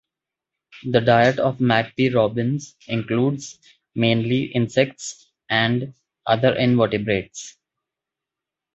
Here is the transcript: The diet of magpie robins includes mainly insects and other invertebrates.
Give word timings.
The 0.83 0.99
diet 0.99 1.37
of 1.37 1.61
magpie 1.61 2.09
robins 2.11 2.75
includes 2.87 3.59
mainly 3.93 4.45
insects 4.45 5.29
and 5.47 5.93
other 6.25 6.55
invertebrates. 6.55 7.55